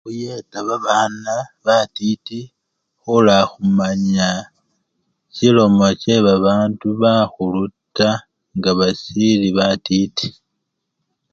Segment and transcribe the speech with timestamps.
[0.05, 1.33] Khuyeta babana
[1.65, 2.39] batiti
[3.01, 4.29] khulakhumanya
[5.33, 7.63] chilomo chebabandu bakhulu
[7.97, 8.21] taa
[8.57, 10.29] nga basili batiti.